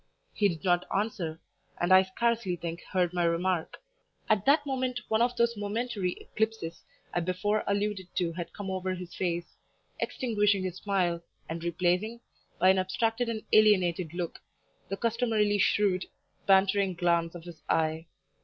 [0.33, 1.39] He did not answer,
[1.79, 3.77] and I scarcely think heard my remark.
[4.27, 6.81] At that moment one of those momentary eclipses
[7.13, 9.57] I before alluded to had come over his face,
[9.99, 12.19] extinguishing his smile, and replacing,
[12.59, 14.39] by an abstracted and alienated look,
[14.89, 16.07] the customarily shrewd,
[16.47, 18.07] bantering glance of his eye.